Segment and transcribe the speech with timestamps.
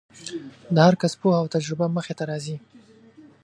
[0.75, 2.57] د هر کس پوهه او تجربه مخې ته راځي.